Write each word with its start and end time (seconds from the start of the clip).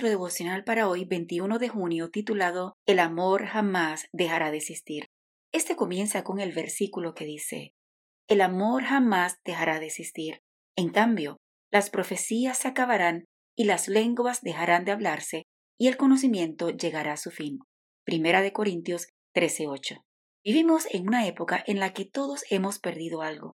nuestro 0.00 0.18
devocional 0.18 0.64
para 0.64 0.88
hoy, 0.88 1.04
21 1.04 1.58
de 1.58 1.68
junio, 1.68 2.08
titulado 2.08 2.72
El 2.86 3.00
amor 3.00 3.44
jamás 3.44 4.08
dejará 4.14 4.50
de 4.50 4.56
existir. 4.56 5.08
Este 5.52 5.76
comienza 5.76 6.24
con 6.24 6.40
el 6.40 6.52
versículo 6.52 7.12
que 7.12 7.26
dice, 7.26 7.74
El 8.26 8.40
amor 8.40 8.84
jamás 8.84 9.36
dejará 9.44 9.78
de 9.78 9.86
existir. 9.86 10.40
En 10.74 10.88
cambio, 10.88 11.36
las 11.70 11.90
profecías 11.90 12.56
se 12.56 12.68
acabarán 12.68 13.26
y 13.54 13.64
las 13.64 13.88
lenguas 13.88 14.40
dejarán 14.40 14.86
de 14.86 14.92
hablarse 14.92 15.42
y 15.78 15.88
el 15.88 15.98
conocimiento 15.98 16.70
llegará 16.70 17.12
a 17.12 17.18
su 17.18 17.30
fin. 17.30 17.58
Primera 18.06 18.40
de 18.40 18.54
Corintios 18.54 19.08
13:8. 19.34 20.00
Vivimos 20.42 20.86
en 20.94 21.08
una 21.08 21.26
época 21.26 21.62
en 21.66 21.78
la 21.78 21.92
que 21.92 22.06
todos 22.06 22.44
hemos 22.48 22.78
perdido 22.78 23.20
algo. 23.20 23.52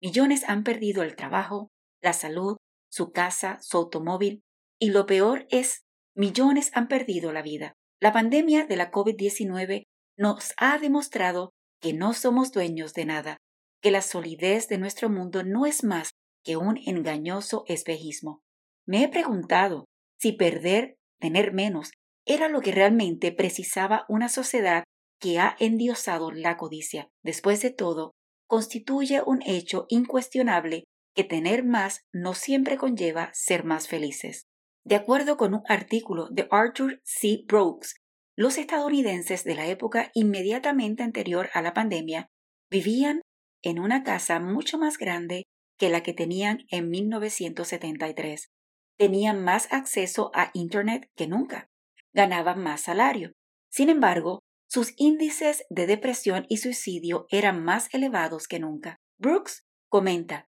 Millones 0.00 0.44
han 0.46 0.62
perdido 0.62 1.02
el 1.02 1.16
trabajo, 1.16 1.72
la 2.00 2.12
salud, 2.12 2.56
su 2.88 3.10
casa, 3.10 3.58
su 3.62 3.78
automóvil, 3.78 4.42
y 4.80 4.90
lo 4.90 5.06
peor 5.06 5.48
es, 5.50 5.87
millones 6.18 6.72
han 6.74 6.88
perdido 6.88 7.32
la 7.32 7.42
vida. 7.42 7.74
La 8.00 8.12
pandemia 8.12 8.66
de 8.66 8.76
la 8.76 8.90
COVID-19 8.90 9.84
nos 10.16 10.52
ha 10.56 10.78
demostrado 10.78 11.52
que 11.80 11.92
no 11.92 12.12
somos 12.12 12.50
dueños 12.50 12.92
de 12.92 13.04
nada, 13.04 13.36
que 13.80 13.92
la 13.92 14.02
solidez 14.02 14.68
de 14.68 14.78
nuestro 14.78 15.08
mundo 15.08 15.44
no 15.44 15.64
es 15.64 15.84
más 15.84 16.10
que 16.44 16.56
un 16.56 16.76
engañoso 16.84 17.62
espejismo. 17.68 18.40
Me 18.84 19.04
he 19.04 19.08
preguntado 19.08 19.84
si 20.18 20.32
perder, 20.32 20.96
tener 21.20 21.52
menos, 21.52 21.92
era 22.26 22.48
lo 22.48 22.60
que 22.60 22.72
realmente 22.72 23.30
precisaba 23.30 24.04
una 24.08 24.28
sociedad 24.28 24.82
que 25.20 25.38
ha 25.38 25.56
endiosado 25.60 26.32
la 26.32 26.56
codicia. 26.56 27.08
Después 27.22 27.62
de 27.62 27.70
todo, 27.70 28.12
constituye 28.48 29.22
un 29.24 29.40
hecho 29.46 29.86
incuestionable 29.88 30.84
que 31.14 31.22
tener 31.22 31.64
más 31.64 32.00
no 32.12 32.34
siempre 32.34 32.76
conlleva 32.76 33.30
ser 33.34 33.64
más 33.64 33.86
felices. 33.86 34.46
De 34.88 34.94
acuerdo 34.94 35.36
con 35.36 35.52
un 35.52 35.62
artículo 35.68 36.28
de 36.30 36.48
Arthur 36.50 37.02
C. 37.04 37.44
Brooks, 37.46 37.96
los 38.34 38.56
estadounidenses 38.56 39.44
de 39.44 39.54
la 39.54 39.66
época 39.66 40.10
inmediatamente 40.14 41.02
anterior 41.02 41.50
a 41.52 41.60
la 41.60 41.74
pandemia 41.74 42.30
vivían 42.70 43.20
en 43.60 43.80
una 43.80 44.02
casa 44.02 44.40
mucho 44.40 44.78
más 44.78 44.96
grande 44.96 45.44
que 45.76 45.90
la 45.90 46.02
que 46.02 46.14
tenían 46.14 46.60
en 46.70 46.88
1973. 46.88 48.48
Tenían 48.96 49.44
más 49.44 49.70
acceso 49.70 50.30
a 50.32 50.50
Internet 50.54 51.10
que 51.14 51.26
nunca. 51.26 51.68
Ganaban 52.14 52.62
más 52.62 52.80
salario. 52.80 53.32
Sin 53.70 53.90
embargo, 53.90 54.40
sus 54.70 54.94
índices 54.96 55.66
de 55.68 55.86
depresión 55.86 56.46
y 56.48 56.56
suicidio 56.56 57.26
eran 57.28 57.62
más 57.62 57.92
elevados 57.92 58.48
que 58.48 58.58
nunca. 58.58 58.96
Brooks 59.18 59.66
comenta, 59.90 60.46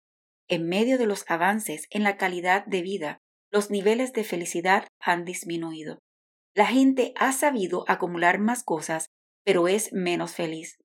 en 0.50 0.68
medio 0.68 0.98
de 0.98 1.06
los 1.06 1.24
avances 1.30 1.88
en 1.90 2.04
la 2.04 2.18
calidad 2.18 2.66
de 2.66 2.82
vida, 2.82 3.22
los 3.56 3.72
niveles 3.72 4.12
de 4.12 4.26
felicidad 4.26 4.86
han 5.00 5.24
disminuido. 5.24 6.00
La 6.54 6.66
gente 6.66 7.14
ha 7.16 7.32
sabido 7.32 7.86
acumular 7.88 8.38
más 8.38 8.66
cosas, 8.66 9.08
pero 9.46 9.70
es 9.70 9.94
menos 9.94 10.34
feliz. 10.36 10.76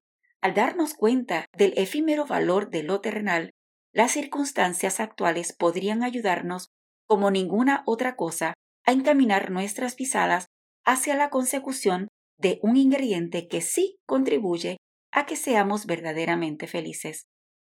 Al 0.41 0.55
darnos 0.55 0.95
cuenta 0.95 1.47
del 1.53 1.73
efímero 1.77 2.27
valor 2.27 2.71
de 2.71 2.85
lo 2.85 3.01
terrenal, 3.01 3.51
las 3.93 4.13
circunstancias 4.13 5.01
actuales 5.01 5.53
podrían 5.53 6.05
ayudarnos, 6.05 6.69
como 7.09 7.33
ninguna 7.33 7.83
otra 7.87 8.15
cosa, 8.15 8.55
a 8.87 8.93
encaminar 8.93 9.51
nuestras 9.51 9.97
pisadas 9.97 10.47
hacia 10.85 11.17
la 11.17 11.29
consecución 11.29 12.07
de 12.39 12.61
un 12.63 12.77
ingrediente 12.77 13.49
que 13.49 13.63
sí 13.63 13.97
contribuye 14.07 14.77
a 15.11 15.27
que 15.27 15.35
seamos 15.35 15.87
verdaderamente 15.87 16.69
felices, 16.69 17.25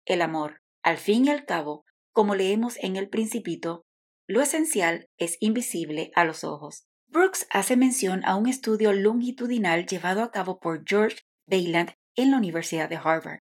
el 0.06 0.23
amor. 0.23 0.61
Al 0.84 0.98
fin 0.98 1.25
y 1.25 1.30
al 1.30 1.45
cabo, 1.45 1.83
como 2.12 2.36
leemos 2.36 2.77
en 2.77 2.95
el 2.95 3.08
principito, 3.08 3.83
lo 4.28 4.41
esencial 4.41 5.09
es 5.19 5.37
invisible 5.41 6.11
a 6.15 6.25
los 6.25 6.45
ojos. 6.45 6.84
Brooks 7.09 7.47
hace 7.51 7.77
mención 7.77 8.25
a 8.25 8.37
un 8.37 8.48
estudio 8.48 8.92
longitudinal 8.92 9.87
llevado 9.87 10.23
a 10.23 10.31
cabo 10.31 10.61
por 10.61 10.84
George 10.87 11.19
Bayland 11.47 11.92
en 12.17 12.30
la 12.30 12.39
Universidad 12.39 12.89
de 12.89 12.97
Harvard. 12.97 13.41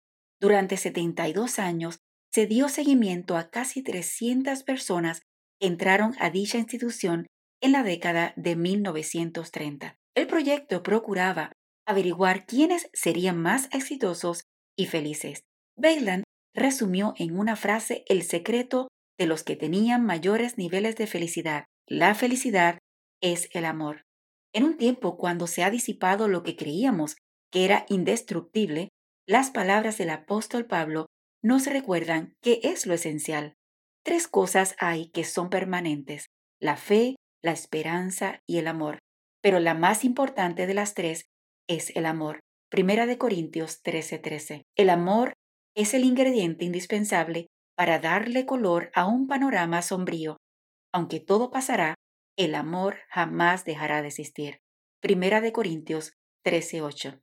Durante 0.41 0.76
72 0.76 1.58
años 1.58 2.00
se 2.32 2.47
dio 2.47 2.69
seguimiento 2.69 3.36
a 3.36 3.50
casi 3.50 3.82
300 3.82 4.64
personas 4.64 5.22
que 5.60 5.69
entraron 5.69 6.16
a 6.19 6.30
dicha 6.30 6.58
institución 6.58 7.26
en 7.60 7.72
la 7.72 7.84
década 7.84 8.32
de 8.36 8.56
1930. 8.56 9.97
El 10.14 10.26
proyecto 10.26 10.82
procuraba 10.82 11.52
averiguar 11.86 12.47
quiénes 12.47 12.91
serían 12.92 13.41
más 13.41 13.68
exitosos 13.72 14.44
y 14.76 14.86
felices. 14.86 15.44
Bayland 15.76 16.24
resumió 16.54 17.14
en 17.16 17.38
una 17.38 17.56
frase 17.56 18.04
el 18.08 18.22
secreto 18.22 18.88
de 19.22 19.28
los 19.28 19.44
que 19.44 19.55
tenían 19.55 20.05
mayores 20.05 20.59
niveles 20.59 20.97
de 20.97 21.06
felicidad. 21.06 21.66
La 21.87 22.12
felicidad 22.16 22.81
es 23.21 23.49
el 23.53 23.65
amor. 23.65 24.03
En 24.53 24.65
un 24.65 24.77
tiempo 24.77 25.16
cuando 25.16 25.47
se 25.47 25.62
ha 25.62 25.71
disipado 25.71 26.27
lo 26.27 26.43
que 26.43 26.56
creíamos 26.56 27.15
que 27.53 27.65
era 27.65 27.87
indestructible, 27.88 28.88
las 29.25 29.53
palabras 29.53 29.97
del 29.97 30.10
apóstol 30.10 30.66
Pablo 30.66 31.06
nos 31.41 31.66
recuerdan 31.66 32.34
qué 32.43 32.59
es 32.65 32.84
lo 32.84 32.94
esencial. 32.94 33.55
Tres 34.03 34.27
cosas 34.27 34.75
hay 34.81 35.10
que 35.10 35.22
son 35.22 35.50
permanentes, 35.50 36.27
la 36.59 36.77
fe, 36.77 37.15
la 37.44 37.53
esperanza 37.53 38.41
y 38.44 38.59
el 38.59 38.66
amor. 38.66 38.99
Pero 39.41 39.60
la 39.60 39.75
más 39.75 40.04
importante 40.04 40.66
de 40.66 40.75
las 40.75 40.94
tres 40.94 41.27
es 41.69 41.94
el 41.94 42.06
amor. 42.06 42.41
Primera 42.69 43.06
de 43.06 43.19
Corintios 43.19 43.83
13:13. 43.84 44.62
El 44.77 44.91
amor 44.91 45.33
es 45.77 45.94
el 45.94 46.03
ingrediente 46.03 46.65
indispensable 46.65 47.47
para 47.77 47.99
darle 47.99 48.47
color 48.47 48.91
a 48.94 49.06
un 49.06 49.27
panorama 49.27 49.83
sombrío. 49.83 50.37
Aunque 50.93 51.21
todo 51.21 51.50
pasará, 51.50 51.94
el 52.37 52.55
amor 52.55 52.99
jamás 53.09 53.65
dejará 53.65 54.03
de 54.03 54.09
existir. 54.09 54.60
Primera 55.00 55.41
de 55.41 55.53
Corintios 55.53 56.15
13:8. 56.44 57.21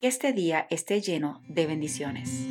Que 0.00 0.08
este 0.08 0.32
día 0.32 0.66
esté 0.70 1.00
lleno 1.00 1.40
de 1.48 1.66
bendiciones. 1.66 2.46